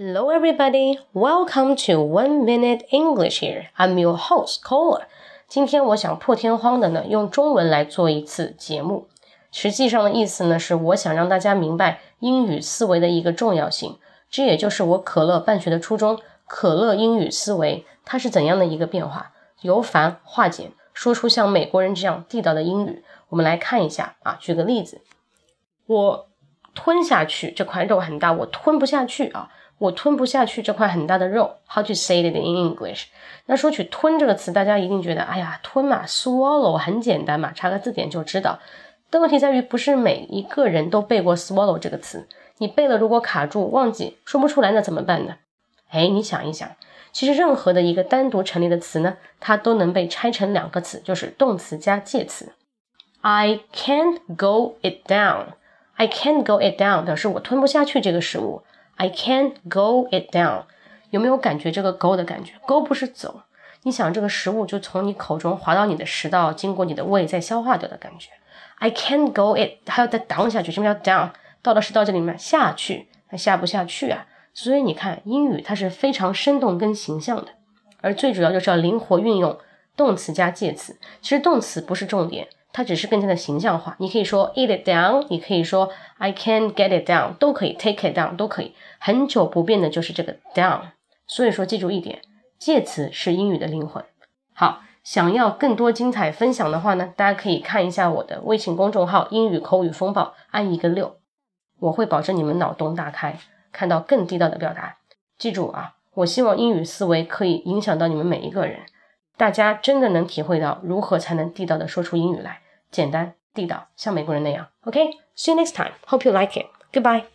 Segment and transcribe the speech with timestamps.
[0.00, 0.96] Hello, everybody.
[1.12, 3.40] Welcome to One Minute English.
[3.40, 5.08] Here, I'm your host, Cola.
[5.48, 9.08] 今天我想破天荒的呢，用中文来做一次节目。
[9.50, 13.98] 实际上的意思呢，是我想让大家明白英语思维的一个重要性。
[14.30, 16.20] 这也就是我可乐办学的初衷。
[16.46, 19.32] 可乐英语思维它是怎样的一个变化？
[19.62, 23.02] 由繁化简，说出像美国人这样地道的英语。
[23.30, 25.00] 我们来看一下啊，举个例子，
[25.86, 26.28] 我
[26.80, 29.50] 吞下去这块肉很大，我吞不下去啊。
[29.78, 33.06] 我吞不下去这块很大的肉，How to say it in English？
[33.46, 38.60] 那说起吞这个词，大家一定觉得，哎呀，吞嘛，swallow 很简单嘛，查个字典就知道。
[39.10, 42.28] 但问题在于，不是每一个人都背过 swallow 这个词。
[42.58, 45.36] 你背了，如果卡住忘记说不出来，那怎么办呢？
[45.90, 46.70] 哎，你想一想，
[47.10, 52.52] 其实任何的一个单独成立的词呢，它都能被拆成两个词，就是动词加介词。
[53.20, 55.54] I can't go it down。
[55.98, 58.62] I can't go it down 表示我吞不下去这个食物。
[58.94, 60.62] I can't go it down，
[61.10, 63.42] 有没有感觉这个 go 的感觉？go 不是走，
[63.82, 68.30] 你想这个食物就从你口中滑到你的食道，经过你的胃再消化掉的感觉。
[68.76, 71.30] I can't go it，还要再 down 下去，什么叫 down？
[71.62, 74.26] 到了食道这里面下去，它下不下去啊？
[74.54, 77.48] 所以你看英语它是非常生动跟形象的，
[78.00, 79.58] 而最主要就是要灵活运用
[79.96, 80.96] 动词加介词。
[81.20, 82.46] 其实动词不是重点。
[82.72, 88.74] 它只是更加的形象化，你可以说 eat it down，你可以说 I can get it down，都可以 take it down，都可以。
[88.98, 90.80] 很久不变的就是这个 down。
[91.26, 92.22] 所以说，记住一点，
[92.58, 94.02] 介词是英语的灵魂。
[94.54, 101.16] 好，想要更多精彩分享的话呢，大家可以看一下我的微信公众号“英语口语风暴”，按一个六，
[101.80, 103.38] 我会保证你们脑洞大开，
[103.72, 104.96] 看到更地道的表达。
[105.36, 108.80] 记住啊，我希望英语思维可以影响到你们每一个人。
[109.38, 114.66] 大家真的能体会到如何才能地道的说出英语来，简单地道，像美国人那样。
[114.82, 115.92] OK，see you next time.
[116.06, 116.66] Hope you like it.
[116.92, 117.24] Goodbye.